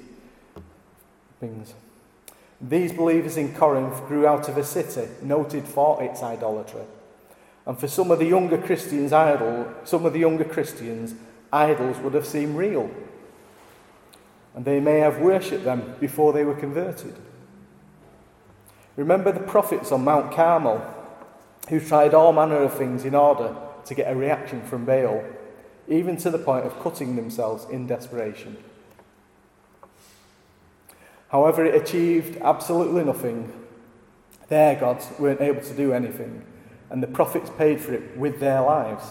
things. 1.40 1.74
These 2.60 2.92
believers 2.92 3.36
in 3.36 3.54
Corinth 3.54 4.06
grew 4.06 4.26
out 4.26 4.48
of 4.48 4.56
a 4.56 4.64
city 4.64 5.08
noted 5.22 5.64
for 5.64 6.02
its 6.02 6.22
idolatry. 6.22 6.84
And 7.68 7.78
for 7.78 7.86
some 7.86 8.10
of 8.10 8.18
the 8.18 8.24
younger 8.24 8.56
Christians, 8.56 9.12
idol, 9.12 9.70
some 9.84 10.06
of 10.06 10.14
the 10.14 10.18
younger 10.18 10.42
Christians, 10.44 11.14
idols 11.52 11.98
would 11.98 12.14
have 12.14 12.26
seemed 12.26 12.56
real. 12.56 12.90
And 14.54 14.64
they 14.64 14.80
may 14.80 15.00
have 15.00 15.18
worshipped 15.18 15.64
them 15.64 15.94
before 16.00 16.32
they 16.32 16.44
were 16.44 16.54
converted. 16.54 17.14
Remember 18.96 19.30
the 19.30 19.40
prophets 19.40 19.92
on 19.92 20.02
Mount 20.02 20.32
Carmel 20.32 20.82
who 21.68 21.78
tried 21.78 22.14
all 22.14 22.32
manner 22.32 22.56
of 22.56 22.72
things 22.72 23.04
in 23.04 23.14
order 23.14 23.54
to 23.84 23.94
get 23.94 24.10
a 24.10 24.16
reaction 24.16 24.62
from 24.62 24.86
Baal, 24.86 25.22
even 25.88 26.16
to 26.16 26.30
the 26.30 26.38
point 26.38 26.64
of 26.64 26.80
cutting 26.80 27.16
themselves 27.16 27.66
in 27.68 27.86
desperation. 27.86 28.56
However, 31.28 31.66
it 31.66 31.74
achieved 31.74 32.38
absolutely 32.40 33.04
nothing. 33.04 33.52
Their 34.48 34.74
gods 34.80 35.06
weren't 35.18 35.42
able 35.42 35.60
to 35.60 35.74
do 35.74 35.92
anything 35.92 36.46
and 36.90 37.02
the 37.02 37.06
prophets 37.06 37.50
paid 37.58 37.80
for 37.80 37.92
it 37.92 38.16
with 38.16 38.40
their 38.40 38.60
lives. 38.62 39.04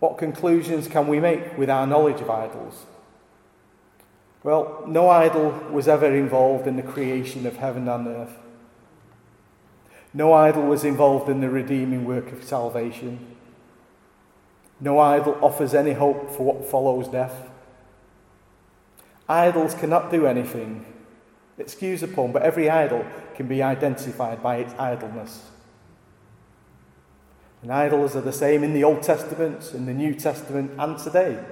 What 0.00 0.18
conclusions 0.18 0.86
can 0.86 1.08
we 1.08 1.20
make 1.20 1.58
with 1.58 1.70
our 1.70 1.86
knowledge 1.86 2.20
of 2.20 2.30
idols? 2.30 2.86
Well, 4.42 4.84
no 4.86 5.08
idol 5.08 5.50
was 5.72 5.88
ever 5.88 6.14
involved 6.14 6.66
in 6.66 6.76
the 6.76 6.82
creation 6.82 7.46
of 7.46 7.56
heaven 7.56 7.88
and 7.88 8.06
earth. 8.06 8.36
No 10.14 10.32
idol 10.32 10.62
was 10.62 10.84
involved 10.84 11.28
in 11.28 11.40
the 11.40 11.50
redeeming 11.50 12.04
work 12.04 12.32
of 12.32 12.44
salvation. 12.44 13.36
No 14.80 15.00
idol 15.00 15.36
offers 15.42 15.74
any 15.74 15.92
hope 15.92 16.30
for 16.30 16.44
what 16.44 16.70
follows 16.70 17.08
death. 17.08 17.50
Idols 19.28 19.74
cannot 19.74 20.10
do 20.10 20.26
anything 20.26 20.86
Excuse 21.58 22.00
the 22.00 22.08
pun, 22.08 22.32
but 22.32 22.42
every 22.42 22.70
idol 22.70 23.04
can 23.34 23.48
be 23.48 23.62
identified 23.62 24.42
by 24.42 24.56
its 24.56 24.74
idleness. 24.78 25.42
And 27.62 27.72
idols 27.72 28.14
are 28.14 28.20
the 28.20 28.32
same 28.32 28.62
in 28.62 28.72
the 28.72 28.84
Old 28.84 29.02
Testament, 29.02 29.72
in 29.74 29.86
the 29.86 29.92
New 29.92 30.14
Testament, 30.14 30.70
and 30.78 30.96
today. 30.96 31.44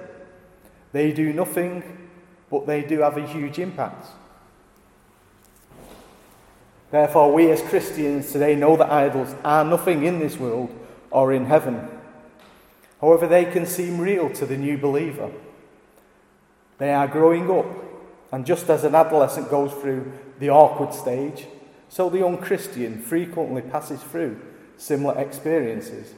They 0.93 1.11
do 1.11 1.33
nothing, 1.33 2.07
but 2.49 2.65
they 2.65 2.81
do 2.81 2.99
have 2.99 3.17
a 3.17 3.27
huge 3.27 3.59
impact. 3.59 4.07
Therefore, 6.89 7.33
we 7.33 7.51
as 7.51 7.61
Christians 7.61 8.31
today 8.31 8.55
know 8.55 8.77
that 8.77 8.89
idols 8.89 9.35
are 9.43 9.65
nothing 9.65 10.05
in 10.05 10.19
this 10.19 10.37
world 10.37 10.69
or 11.11 11.33
in 11.33 11.45
heaven. 11.45 11.89
However, 13.01 13.27
they 13.27 13.43
can 13.43 13.65
seem 13.65 13.99
real 13.99 14.29
to 14.29 14.45
the 14.45 14.57
new 14.57 14.77
believer. 14.77 15.29
They 16.77 16.93
are 16.93 17.07
growing 17.07 17.51
up 17.51 17.65
and 18.31 18.45
just 18.45 18.69
as 18.69 18.83
an 18.83 18.95
adolescent 18.95 19.49
goes 19.49 19.71
through 19.73 20.11
the 20.39 20.49
awkward 20.49 20.93
stage, 20.93 21.47
so 21.89 22.09
the 22.09 22.19
young 22.19 22.37
Christian 22.37 23.01
frequently 23.01 23.61
passes 23.61 24.03
through 24.03 24.39
similar 24.75 25.17
experiences. 25.19 26.13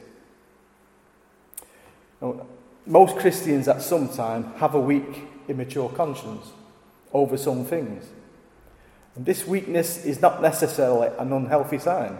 Now, 2.20 2.46
most 2.86 3.16
Christians 3.16 3.68
at 3.68 3.82
some 3.82 4.08
time 4.08 4.52
have 4.54 4.74
a 4.74 4.80
weak, 4.80 5.24
immature 5.48 5.88
conscience 5.90 6.50
over 7.12 7.36
some 7.36 7.64
things. 7.64 8.08
And 9.14 9.24
this 9.24 9.46
weakness 9.46 10.04
is 10.04 10.20
not 10.20 10.42
necessarily 10.42 11.08
an 11.18 11.32
unhealthy 11.32 11.78
sign. 11.78 12.18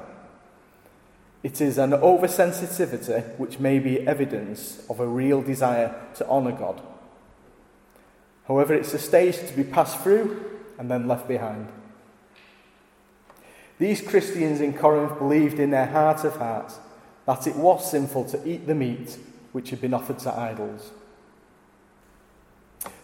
It 1.42 1.60
is 1.60 1.78
an 1.78 1.92
oversensitivity 1.92 3.38
which 3.38 3.58
may 3.58 3.78
be 3.78 4.06
evidence 4.06 4.84
of 4.88 5.00
a 5.00 5.06
real 5.06 5.42
desire 5.42 5.94
to 6.14 6.28
honour 6.28 6.52
God 6.52 6.80
However, 8.50 8.74
it's 8.74 8.92
a 8.94 8.98
stage 8.98 9.38
to 9.38 9.52
be 9.54 9.62
passed 9.62 10.00
through 10.00 10.58
and 10.76 10.90
then 10.90 11.06
left 11.06 11.28
behind. 11.28 11.68
These 13.78 14.00
Christians 14.00 14.60
in 14.60 14.72
Corinth 14.72 15.18
believed 15.18 15.60
in 15.60 15.70
their 15.70 15.86
heart 15.86 16.24
of 16.24 16.34
hearts 16.34 16.80
that 17.26 17.46
it 17.46 17.54
was 17.54 17.88
sinful 17.88 18.24
to 18.24 18.48
eat 18.48 18.66
the 18.66 18.74
meat 18.74 19.16
which 19.52 19.70
had 19.70 19.80
been 19.80 19.94
offered 19.94 20.18
to 20.20 20.36
idols. 20.36 20.90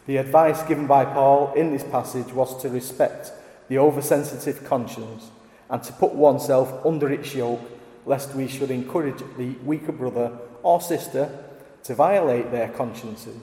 The 0.09 0.17
advice 0.17 0.65
given 0.65 0.89
by 0.89 1.05
Paul 1.05 1.53
in 1.53 1.71
this 1.71 1.85
passage 1.85 2.33
was 2.33 2.61
to 2.63 2.69
respect 2.69 3.31
the 3.69 3.79
oversensitive 3.79 4.65
conscience 4.65 5.31
and 5.71 5.81
to 5.85 5.93
put 5.93 6.13
oneself 6.13 6.85
under 6.85 7.09
its 7.09 7.37
yoke, 7.37 7.63
lest 8.05 8.35
we 8.35 8.49
should 8.49 8.73
encourage 8.73 9.23
the 9.39 9.51
weaker 9.65 9.93
brother 9.93 10.37
or 10.65 10.81
sister 10.81 11.31
to 11.85 11.95
violate 11.95 12.51
their 12.51 12.69
consciences 12.71 13.39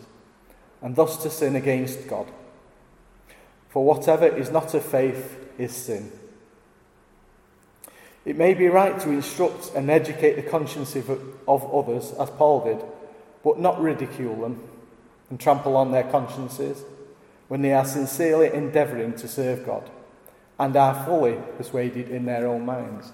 and 0.84 0.96
thus 0.96 1.18
to 1.24 1.30
sin 1.30 1.56
against 1.56 2.08
God. 2.08 2.28
For 3.70 3.84
whatever 3.84 4.28
is 4.28 4.52
not 4.52 4.76
of 4.76 4.86
faith 4.86 5.36
is 5.58 5.72
sin. 5.72 6.12
It 8.26 8.38
may 8.38 8.54
be 8.54 8.68
right 8.68 9.00
to 9.00 9.10
instruct 9.10 9.72
and 9.76 9.90
educate 9.90 10.36
the 10.36 10.50
conscience 10.50 10.96
of, 10.96 11.10
of 11.48 11.74
others, 11.74 12.12
as 12.20 12.30
Paul 12.30 12.66
did, 12.66 12.86
but 13.44 13.60
not 13.60 13.82
ridicule 13.82 14.40
them 14.42 14.62
and 15.30 15.40
trample 15.40 15.76
on 15.76 15.92
their 15.92 16.04
consciences 16.04 16.84
when 17.48 17.62
they 17.62 17.74
are 17.74 17.86
sincerely 17.86 18.54
endeavouring 18.54 19.14
to 19.16 19.28
serve 19.28 19.66
God 19.66 19.90
and 20.60 20.76
are 20.76 21.06
fully 21.06 21.38
persuaded 21.58 22.10
in 22.10 22.26
their 22.26 22.48
own 22.48 22.66
minds. 22.66 23.12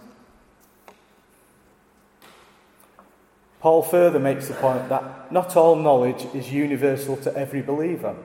Paul 3.60 3.84
further 3.84 4.20
makes 4.20 4.48
the 4.48 4.54
point 4.54 4.88
that 4.90 5.32
not 5.32 5.56
all 5.56 5.76
knowledge 5.76 6.26
is 6.34 6.52
universal 6.52 7.18
to 7.18 7.36
every 7.36 7.62
believer. 7.62 8.16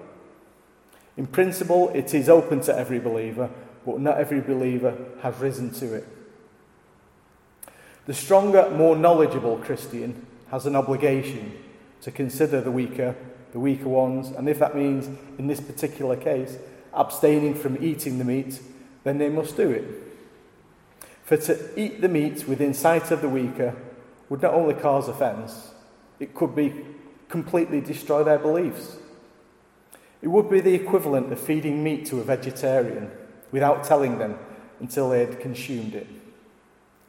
In 1.17 1.27
principle, 1.27 1.91
it 1.95 2.15
is 2.15 2.29
open 2.29 2.61
to 2.63 2.77
every 2.77 2.99
believer, 2.99 3.51
but 3.85 4.01
not 4.01 4.19
every 4.19 4.41
believer 4.41 4.97
has 5.23 5.37
risen 5.39 5.73
to 5.75 5.95
it. 5.95 6.09
The 8.07 8.15
stronger, 8.15 8.71
more 8.71 8.97
knowledgeable 8.97 9.59
Christian 9.59 10.27
has 10.51 10.67
an 10.67 10.77
obligation 10.77 11.53
to 12.03 12.11
consider 12.11 12.61
the 12.61 12.71
weaker, 12.71 13.17
the 13.53 13.59
weaker 13.61 13.89
ones, 13.89 14.29
and 14.29 14.49
if 14.49 14.59
that 14.59 14.77
means, 14.77 15.07
in 15.39 15.47
this 15.47 15.61
particular 15.61 16.17
case, 16.17 16.59
abstaining 16.93 17.55
from 17.55 17.83
eating 17.83 18.19
the 18.19 18.25
meat, 18.25 18.61
then 19.05 19.19
they 19.19 19.29
must 19.29 19.57
do 19.57 19.71
it. 19.71 19.85
For 21.25 21.37
to 21.39 21.81
eat 21.81 22.03
the 22.03 22.09
meat 22.09 22.47
within 22.47 22.75
sight 22.75 23.11
of 23.11 23.23
the 23.23 23.29
weaker 23.29 23.75
would 24.29 24.43
not 24.43 24.55
only 24.55 24.75
cause 24.75 25.09
offence, 25.09 25.73
it 26.19 26.35
could 26.35 26.55
be 26.55 26.85
completely 27.29 27.81
destroy 27.81 28.25
their 28.25 28.39
beliefs. 28.39 28.97
It 30.23 30.29
would 30.29 30.49
be 30.49 30.61
the 30.61 30.75
equivalent 30.75 31.33
of 31.33 31.41
feeding 31.41 31.85
meat 31.85 32.07
to 32.07 32.21
a 32.21 32.25
vegetarian 32.25 33.11
without 33.51 33.85
telling 33.85 34.19
them 34.19 34.39
until 34.81 35.11
they 35.11 35.21
had 35.21 35.41
consumed 35.41 35.95
it. 35.95 36.07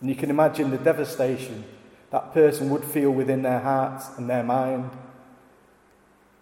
And 0.01 0.09
you 0.09 0.15
can 0.15 0.29
imagine 0.29 0.71
the 0.71 0.77
devastation 0.77 1.63
that 2.11 2.33
person 2.33 2.69
would 2.69 2.83
feel 2.83 3.11
within 3.11 3.41
their 3.41 3.59
hearts 3.59 4.09
and 4.17 4.29
their 4.29 4.43
mind. 4.43 4.91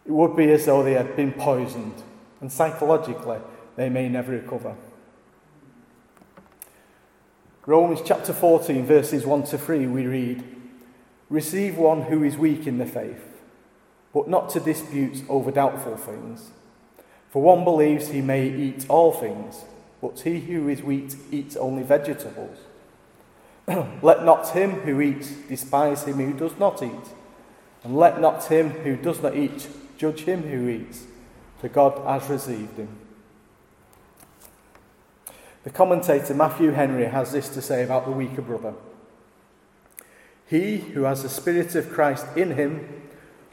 It 0.06 0.12
would 0.12 0.36
be 0.36 0.51
as 0.51 0.65
though 0.65 0.84
they 0.84 0.94
had 0.94 1.15
been 1.15 1.32
poisoned, 1.32 2.01
and 2.42 2.51
psychologically, 2.51 3.39
they 3.75 3.89
may 3.89 4.10
never 4.10 4.34
recover. 4.34 4.75
Romans 7.65 8.01
chapter 8.03 8.34
14, 8.34 8.86
verses 8.86 9.25
1 9.25 9.44
to 9.44 9.58
3, 9.58 9.88
we 9.88 10.06
read 10.06 10.44
Receive 11.34 11.80
one 11.80 12.04
who 12.04 12.24
is 12.24 12.38
weak 12.38 12.68
in 12.68 12.78
the 12.78 12.86
faith, 12.86 13.42
but 14.13 14.30
not 14.30 14.52
to 14.52 14.60
disputes 14.60 15.24
over 15.28 15.50
doubtful 15.50 15.98
things. 15.98 16.52
For 17.32 17.42
one 17.42 17.63
believes 17.63 18.10
he 18.10 18.22
may 18.22 18.48
eat 18.48 18.86
all 18.88 19.12
things, 19.12 19.66
but 20.00 20.20
he 20.20 20.40
who 20.42 20.70
is 20.70 20.84
weak 20.84 21.12
eats 21.32 21.56
only 21.56 21.82
vegetables. 21.82 22.60
let 24.04 24.24
not 24.24 24.50
him 24.50 24.82
who 24.82 25.02
eats 25.02 25.32
despise 25.50 26.04
him 26.04 26.18
who 26.18 26.34
does 26.34 26.60
not 26.60 26.84
eat, 26.84 27.16
and 27.84 27.98
let 27.98 28.22
not 28.22 28.46
him 28.46 28.70
who 28.70 28.96
does 28.96 29.24
not 29.24 29.36
eat 29.36 29.68
judge 29.98 30.25
him 30.25 30.44
who 30.44 30.70
eats, 30.70 31.06
for 31.58 31.68
God 31.68 31.98
has 32.06 32.30
received 32.30 32.78
him. 32.78 32.90
The 35.63 35.72
commentator 35.72 36.36
Matthew 36.36 36.74
Henry 36.74 37.06
has 37.06 37.32
this 37.32 37.50
to 37.50 37.62
say 37.63 37.84
about 37.84 38.06
the 38.06 38.12
weaker 38.12 38.44
brother. 38.44 38.75
He 40.48 40.78
who 40.78 41.04
has 41.04 41.24
the 41.24 41.30
Spirit 41.30 41.76
of 41.76 41.90
Christ 41.90 42.26
in 42.36 42.52
him 42.52 43.02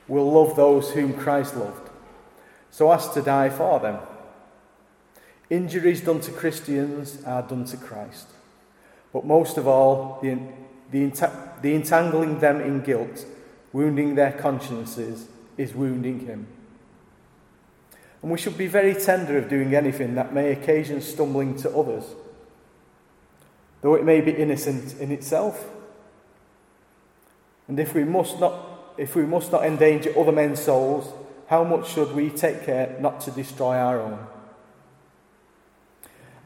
will 0.09 0.31
love 0.31 0.57
those 0.57 0.91
whom 0.91 1.15
Christ 1.15 1.57
loved, 1.57 1.89
so 2.71 2.91
as 2.91 3.09
to 3.11 3.23
die 3.23 3.49
for 3.49 3.79
them. 3.79 3.99
Injuries 5.49 6.01
done 6.01 6.21
to 6.21 6.33
Christians 6.33 7.23
are 7.25 7.43
done 7.43 7.65
to 7.67 7.77
Christ, 7.77 8.27
but 9.13 9.25
most 9.25 9.57
of 9.57 9.67
all, 9.67 10.19
the, 10.23 10.39
the, 10.91 11.31
the 11.63 11.75
entangling 11.75 12.41
them 12.41 12.61
in 12.61 12.81
guilt, 12.83 13.25
wounding 13.73 14.15
their 14.15 14.33
consciences, 14.33 15.29
is 15.57 15.75
wounding 15.75 16.27
him. 16.27 16.47
And 18.23 18.31
we 18.31 18.39
should 18.39 18.59
be 18.59 18.67
very 18.67 18.95
tender 18.95 19.39
of 19.39 19.49
doing 19.49 19.75
anything 19.75 20.15
that 20.17 20.35
may 20.35 20.53
occasion 20.53 21.01
stumbling 21.01 21.57
to 21.59 21.77
others, 21.77 22.05
though 23.81 23.95
it 23.95 24.05
may 24.05 24.21
be 24.21 24.33
innocent 24.33 25.01
in 25.01 25.11
itself. 25.11 25.69
And 27.71 27.79
if 27.79 27.95
we 27.95 28.03
must 28.03 28.41
not, 28.41 28.95
if 28.99 29.15
we 29.15 29.23
must 29.23 29.53
not 29.53 29.65
endanger 29.65 30.13
other 30.19 30.33
men's 30.33 30.61
souls, 30.61 31.15
how 31.47 31.63
much 31.63 31.89
should 31.93 32.17
we 32.17 32.29
take 32.29 32.65
care 32.65 32.97
not 32.99 33.21
to 33.21 33.31
destroy 33.31 33.77
our 33.77 34.01
own? 34.01 34.27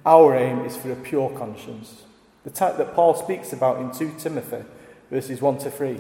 Our 0.05 0.37
aim 0.37 0.67
is 0.67 0.77
for 0.77 0.93
a 0.93 0.97
pure 0.97 1.31
conscience, 1.31 2.03
the 2.45 2.51
type 2.51 2.77
that 2.77 2.95
Paul 2.95 3.15
speaks 3.15 3.55
about 3.55 3.81
in 3.81 3.91
2 3.91 4.17
Timothy, 4.19 4.65
verses 5.11 5.41
1 5.41 5.59
to 5.61 5.71
3. 5.71 5.99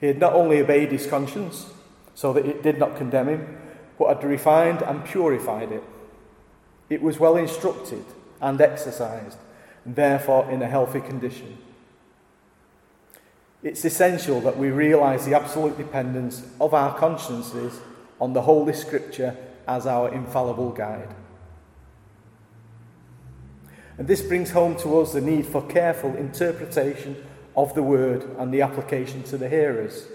He 0.00 0.06
had 0.06 0.18
not 0.18 0.32
only 0.32 0.60
obeyed 0.60 0.92
his 0.92 1.06
conscience, 1.06 1.66
so 2.14 2.32
that 2.32 2.46
it 2.46 2.62
did 2.62 2.78
not 2.78 2.96
condemn 2.96 3.28
him, 3.28 3.58
but 3.98 4.08
had 4.08 4.24
refined 4.24 4.80
and 4.80 5.04
purified 5.04 5.72
it. 5.72 5.84
It 6.88 7.02
was 7.02 7.20
well 7.20 7.36
instructed 7.36 8.06
and 8.40 8.58
exercised, 8.62 9.36
and 9.84 9.94
therefore 9.94 10.50
in 10.50 10.62
a 10.62 10.68
healthy 10.68 11.02
condition. 11.02 11.58
It's 13.62 13.84
essential 13.84 14.40
that 14.42 14.56
we 14.56 14.70
realize 14.70 15.26
the 15.26 15.34
absolute 15.34 15.76
dependence 15.76 16.42
of 16.60 16.72
our 16.72 16.96
consciences 16.96 17.78
on 18.20 18.32
the 18.32 18.42
Holy 18.42 18.72
Scripture 18.72 19.36
as 19.68 19.86
our 19.86 20.12
infallible 20.12 20.70
guide. 20.70 21.14
And 23.98 24.08
this 24.08 24.22
brings 24.22 24.50
home 24.50 24.76
to 24.78 25.00
us 25.00 25.12
the 25.12 25.20
need 25.20 25.46
for 25.46 25.66
careful 25.66 26.16
interpretation 26.16 27.22
of 27.54 27.74
the 27.74 27.82
word 27.82 28.24
and 28.38 28.52
the 28.52 28.62
application 28.62 29.22
to 29.24 29.36
the 29.36 29.48
hearers. 29.48 30.06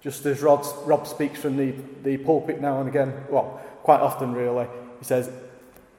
Just 0.00 0.24
as 0.26 0.40
Rod, 0.40 0.64
Rob 0.86 1.08
speaks 1.08 1.40
from 1.40 1.56
the, 1.56 1.74
the 2.04 2.18
pulpit 2.18 2.60
now 2.60 2.78
and 2.78 2.88
again, 2.88 3.12
well, 3.28 3.60
quite 3.82 4.00
often 4.00 4.32
really, 4.32 4.68
he 5.00 5.04
says, 5.04 5.28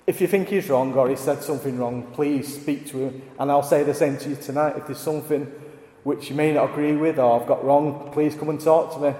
if 0.08 0.22
you 0.22 0.28
think 0.28 0.48
he's 0.48 0.70
wrong 0.70 0.94
or 0.94 1.10
he 1.10 1.18
said 1.18 1.44
something 1.44 1.78
wrong, 1.78 2.04
please 2.14 2.62
speak 2.62 2.88
to 2.88 2.98
him. 2.98 3.22
And 3.38 3.52
I'll 3.52 3.62
say 3.62 3.84
the 3.84 3.94
same 3.94 4.18
to 4.18 4.30
you 4.30 4.36
tonight. 4.38 4.78
If 4.78 4.88
there's 4.88 5.00
something 5.00 5.52
which 6.04 6.30
you 6.30 6.36
may 6.36 6.54
not 6.54 6.72
agree 6.72 6.96
with 6.96 7.20
or 7.20 7.40
I've 7.40 7.48
got 7.48 7.64
wrong, 7.64 8.10
please 8.12 8.36
come 8.36 8.50
and 8.50 8.60
talk 8.60 8.94
to 8.94 9.00
me. 9.00 9.14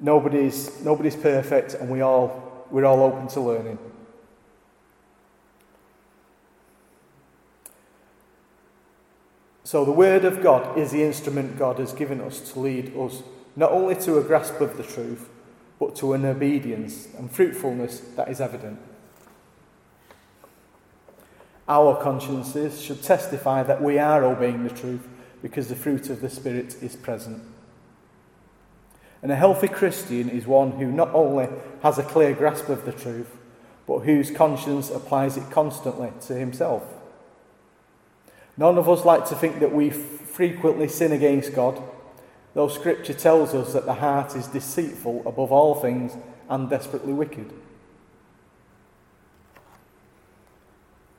Nobody's, 0.00 0.82
nobody's 0.84 1.16
perfect 1.16 1.74
and 1.74 1.88
we 1.88 2.00
all, 2.00 2.66
we're 2.70 2.84
all 2.84 3.02
open 3.02 3.28
to 3.28 3.40
learning. 3.40 3.78
So, 9.62 9.84
the 9.84 9.92
Word 9.92 10.24
of 10.24 10.42
God 10.42 10.78
is 10.78 10.92
the 10.92 11.02
instrument 11.02 11.58
God 11.58 11.78
has 11.78 11.92
given 11.92 12.20
us 12.20 12.52
to 12.52 12.60
lead 12.60 12.94
us 12.96 13.22
not 13.56 13.72
only 13.72 13.94
to 13.96 14.18
a 14.18 14.22
grasp 14.22 14.60
of 14.60 14.76
the 14.76 14.82
truth, 14.82 15.28
but 15.78 15.96
to 15.96 16.12
an 16.12 16.24
obedience 16.24 17.08
and 17.16 17.30
fruitfulness 17.30 18.00
that 18.16 18.28
is 18.28 18.40
evident. 18.40 18.78
Our 21.66 22.00
consciences 22.02 22.80
should 22.82 23.02
testify 23.02 23.62
that 23.62 23.82
we 23.82 23.98
are 23.98 24.24
obeying 24.24 24.64
the 24.64 24.70
truth 24.70 25.08
because 25.44 25.68
the 25.68 25.76
fruit 25.76 26.08
of 26.08 26.22
the 26.22 26.30
Spirit 26.30 26.82
is 26.82 26.96
present. 26.96 27.42
And 29.22 29.30
a 29.30 29.36
healthy 29.36 29.68
Christian 29.68 30.30
is 30.30 30.46
one 30.46 30.72
who 30.72 30.90
not 30.90 31.10
only 31.12 31.48
has 31.82 31.98
a 31.98 32.02
clear 32.02 32.32
grasp 32.32 32.70
of 32.70 32.86
the 32.86 32.92
truth, 32.92 33.36
but 33.86 34.00
whose 34.00 34.30
conscience 34.30 34.88
applies 34.88 35.36
it 35.36 35.50
constantly 35.50 36.10
to 36.22 36.34
himself. 36.34 36.82
None 38.56 38.78
of 38.78 38.88
us 38.88 39.04
like 39.04 39.26
to 39.26 39.34
think 39.34 39.60
that 39.60 39.74
we 39.74 39.90
frequently 39.90 40.88
sin 40.88 41.12
against 41.12 41.54
God 41.54 41.78
though 42.54 42.68
Scripture 42.68 43.14
tells 43.14 43.52
us 43.52 43.72
that 43.72 43.84
the 43.84 43.94
heart 43.94 44.34
is 44.34 44.46
deceitful 44.46 45.22
above 45.26 45.52
all 45.52 45.74
things 45.74 46.16
and 46.48 46.70
desperately 46.70 47.12
wicked. 47.12 47.52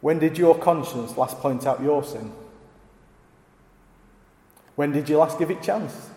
When 0.02 0.20
did 0.20 0.38
your 0.38 0.58
conscience 0.58 1.18
last 1.18 1.38
point 1.40 1.68
out 1.68 1.84
your 1.84 2.04
sin? 2.04 2.32
When 4.76 4.92
did 4.92 5.10
you 5.10 5.18
last 5.18 5.40
give 5.40 5.52
it 5.52 5.62
chance? 5.62 6.10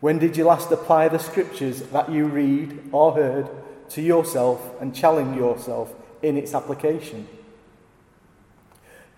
When 0.00 0.18
did 0.18 0.36
you 0.36 0.44
last 0.44 0.70
apply 0.70 1.08
the 1.08 1.18
scriptures 1.18 1.82
that 1.82 2.10
you 2.10 2.26
read 2.26 2.90
or 2.92 3.14
heard 3.14 3.48
to 3.90 4.02
yourself 4.02 4.80
and 4.80 4.94
challenge 4.94 5.36
yourself 5.36 5.94
in 6.22 6.36
its 6.36 6.54
application? 6.54 7.26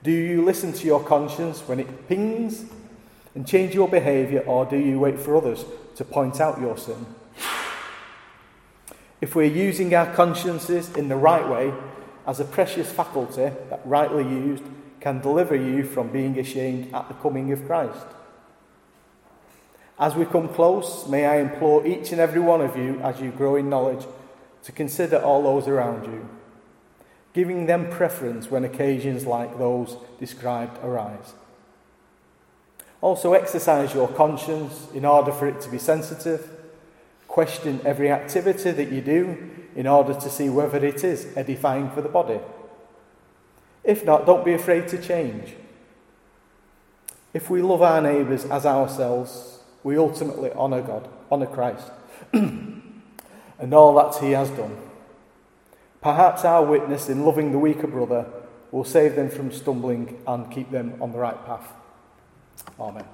Do 0.02 0.10
you 0.10 0.44
listen 0.44 0.72
to 0.74 0.86
your 0.86 1.02
conscience 1.02 1.60
when 1.66 1.80
it 1.80 2.08
pings 2.08 2.66
and 3.34 3.46
change 3.46 3.74
your 3.74 3.88
behaviour, 3.88 4.40
or 4.46 4.64
do 4.64 4.76
you 4.76 4.98
wait 4.98 5.18
for 5.18 5.36
others 5.36 5.64
to 5.96 6.04
point 6.04 6.40
out 6.40 6.60
your 6.60 6.78
sin? 6.78 7.04
If 9.20 9.34
we're 9.34 9.44
using 9.44 9.94
our 9.94 10.12
consciences 10.14 10.94
in 10.94 11.08
the 11.08 11.16
right 11.16 11.46
way, 11.48 11.74
as 12.26 12.40
a 12.40 12.44
precious 12.44 12.90
faculty 12.90 13.50
that 13.70 13.80
rightly 13.84 14.24
used 14.24 14.64
can 15.06 15.20
deliver 15.20 15.54
you 15.54 15.84
from 15.84 16.08
being 16.08 16.36
ashamed 16.36 16.92
at 16.92 17.06
the 17.06 17.14
coming 17.14 17.52
of 17.52 17.64
Christ. 17.64 18.06
As 20.00 20.16
we 20.16 20.24
come 20.24 20.48
close, 20.48 21.06
may 21.06 21.26
I 21.26 21.36
implore 21.36 21.86
each 21.86 22.10
and 22.10 22.20
every 22.20 22.40
one 22.40 22.60
of 22.60 22.76
you, 22.76 22.98
as 22.98 23.20
you 23.20 23.30
grow 23.30 23.54
in 23.54 23.70
knowledge, 23.70 24.04
to 24.64 24.72
consider 24.72 25.18
all 25.18 25.44
those 25.44 25.68
around 25.68 26.12
you, 26.12 26.28
giving 27.34 27.66
them 27.66 27.88
preference 27.88 28.50
when 28.50 28.64
occasions 28.64 29.26
like 29.26 29.58
those 29.58 29.96
described 30.18 30.76
arise. 30.82 31.34
Also, 33.00 33.34
exercise 33.34 33.94
your 33.94 34.08
conscience 34.08 34.88
in 34.92 35.04
order 35.04 35.30
for 35.30 35.46
it 35.46 35.60
to 35.60 35.70
be 35.70 35.78
sensitive. 35.78 36.50
Question 37.28 37.80
every 37.84 38.10
activity 38.10 38.72
that 38.72 38.90
you 38.90 39.02
do 39.02 39.50
in 39.76 39.86
order 39.86 40.14
to 40.14 40.28
see 40.28 40.48
whether 40.48 40.84
it 40.84 41.04
is 41.04 41.28
edifying 41.36 41.90
for 41.90 42.00
the 42.00 42.08
body. 42.08 42.40
If 43.86 44.04
not, 44.04 44.26
don't 44.26 44.44
be 44.44 44.52
afraid 44.52 44.88
to 44.88 45.00
change. 45.00 45.54
If 47.32 47.48
we 47.48 47.62
love 47.62 47.82
our 47.82 48.02
neighbours 48.02 48.44
as 48.46 48.66
ourselves, 48.66 49.60
we 49.84 49.96
ultimately 49.96 50.50
honour 50.50 50.82
God, 50.82 51.08
honour 51.30 51.46
Christ, 51.46 51.90
and 52.32 53.72
all 53.72 53.94
that 53.94 54.20
He 54.22 54.32
has 54.32 54.50
done. 54.50 54.76
Perhaps 56.02 56.44
our 56.44 56.64
witness 56.64 57.08
in 57.08 57.24
loving 57.24 57.52
the 57.52 57.58
weaker 57.58 57.86
brother 57.86 58.26
will 58.72 58.84
save 58.84 59.14
them 59.14 59.30
from 59.30 59.52
stumbling 59.52 60.20
and 60.26 60.50
keep 60.50 60.70
them 60.70 61.00
on 61.00 61.12
the 61.12 61.18
right 61.18 61.46
path. 61.46 61.72
Amen. 62.80 63.04